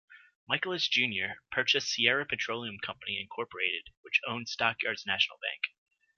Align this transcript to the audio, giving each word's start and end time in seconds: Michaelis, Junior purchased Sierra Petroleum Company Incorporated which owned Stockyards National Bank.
Michaelis, 0.47 0.87
Junior 0.87 1.35
purchased 1.51 1.89
Sierra 1.89 2.25
Petroleum 2.25 2.79
Company 2.79 3.21
Incorporated 3.21 3.89
which 4.01 4.19
owned 4.27 4.49
Stockyards 4.49 5.05
National 5.05 5.37
Bank. 5.37 5.61